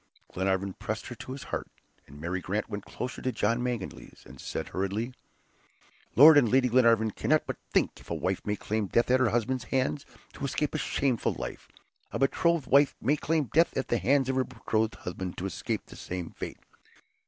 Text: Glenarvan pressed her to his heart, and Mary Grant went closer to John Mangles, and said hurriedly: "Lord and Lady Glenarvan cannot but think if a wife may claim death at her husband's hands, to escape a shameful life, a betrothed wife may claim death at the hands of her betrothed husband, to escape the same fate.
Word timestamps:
Glenarvan 0.33 0.73
pressed 0.73 1.05
her 1.09 1.13
to 1.17 1.31
his 1.31 1.43
heart, 1.43 1.67
and 2.07 2.19
Mary 2.19 2.41
Grant 2.41 2.67
went 2.67 2.85
closer 2.87 3.21
to 3.21 3.31
John 3.31 3.61
Mangles, 3.61 4.23
and 4.25 4.41
said 4.41 4.69
hurriedly: 4.69 5.13
"Lord 6.15 6.39
and 6.39 6.51
Lady 6.51 6.69
Glenarvan 6.69 7.11
cannot 7.11 7.45
but 7.45 7.57
think 7.71 7.99
if 7.99 8.09
a 8.09 8.15
wife 8.15 8.43
may 8.43 8.55
claim 8.55 8.87
death 8.87 9.11
at 9.11 9.19
her 9.19 9.29
husband's 9.29 9.65
hands, 9.65 10.07
to 10.33 10.43
escape 10.43 10.73
a 10.73 10.79
shameful 10.79 11.33
life, 11.33 11.67
a 12.11 12.17
betrothed 12.17 12.65
wife 12.65 12.95
may 12.99 13.15
claim 13.15 13.43
death 13.53 13.77
at 13.77 13.89
the 13.89 13.99
hands 13.99 14.27
of 14.27 14.37
her 14.37 14.43
betrothed 14.43 14.95
husband, 14.95 15.37
to 15.37 15.45
escape 15.45 15.85
the 15.85 15.95
same 15.95 16.31
fate. 16.31 16.57